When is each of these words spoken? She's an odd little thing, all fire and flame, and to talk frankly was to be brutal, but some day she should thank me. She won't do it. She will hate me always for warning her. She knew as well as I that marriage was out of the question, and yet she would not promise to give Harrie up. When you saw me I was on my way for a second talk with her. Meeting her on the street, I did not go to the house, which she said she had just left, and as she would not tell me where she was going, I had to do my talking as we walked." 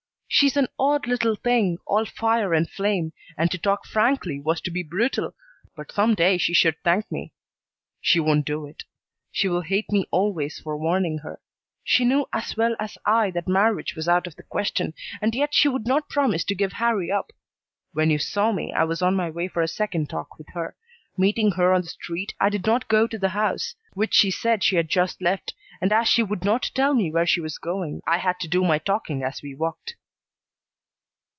She's 0.33 0.55
an 0.55 0.69
odd 0.79 1.07
little 1.07 1.35
thing, 1.35 1.77
all 1.85 2.05
fire 2.05 2.53
and 2.53 2.67
flame, 2.67 3.11
and 3.37 3.51
to 3.51 3.57
talk 3.57 3.85
frankly 3.85 4.39
was 4.39 4.61
to 4.61 4.71
be 4.71 4.81
brutal, 4.81 5.35
but 5.75 5.91
some 5.91 6.15
day 6.15 6.37
she 6.37 6.53
should 6.53 6.77
thank 6.83 7.11
me. 7.11 7.33
She 7.99 8.17
won't 8.21 8.45
do 8.45 8.65
it. 8.65 8.83
She 9.29 9.49
will 9.49 9.61
hate 9.61 9.91
me 9.91 10.05
always 10.09 10.57
for 10.57 10.77
warning 10.77 11.19
her. 11.19 11.41
She 11.83 12.05
knew 12.05 12.27
as 12.31 12.55
well 12.55 12.77
as 12.79 12.97
I 13.05 13.29
that 13.31 13.47
marriage 13.49 13.93
was 13.93 14.07
out 14.07 14.25
of 14.25 14.37
the 14.37 14.41
question, 14.43 14.93
and 15.21 15.35
yet 15.35 15.53
she 15.53 15.67
would 15.67 15.85
not 15.85 16.09
promise 16.09 16.45
to 16.45 16.55
give 16.55 16.73
Harrie 16.73 17.11
up. 17.11 17.33
When 17.91 18.09
you 18.09 18.17
saw 18.17 18.53
me 18.53 18.71
I 18.73 18.85
was 18.85 19.01
on 19.01 19.15
my 19.17 19.29
way 19.29 19.49
for 19.49 19.61
a 19.61 19.67
second 19.67 20.09
talk 20.09 20.37
with 20.37 20.47
her. 20.53 20.77
Meeting 21.17 21.51
her 21.51 21.73
on 21.73 21.81
the 21.81 21.87
street, 21.89 22.33
I 22.39 22.47
did 22.49 22.65
not 22.65 22.87
go 22.87 23.05
to 23.05 23.19
the 23.19 23.29
house, 23.35 23.75
which 23.93 24.13
she 24.13 24.31
said 24.31 24.63
she 24.63 24.77
had 24.77 24.89
just 24.89 25.21
left, 25.21 25.53
and 25.81 25.91
as 25.91 26.07
she 26.07 26.23
would 26.23 26.45
not 26.45 26.71
tell 26.73 26.93
me 26.93 27.11
where 27.11 27.27
she 27.27 27.41
was 27.41 27.57
going, 27.57 28.01
I 28.07 28.17
had 28.19 28.39
to 28.39 28.47
do 28.47 28.63
my 28.63 28.79
talking 28.79 29.23
as 29.23 29.41
we 29.43 29.53
walked." 29.53 29.97